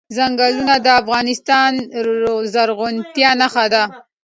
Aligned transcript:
ځنګلونه 0.15 0.75
د 0.85 0.87
افغانستان 1.01 1.71
د 1.81 1.85
زرغونتیا 2.53 3.31
نښه 3.41 3.65
ده. 3.73 3.83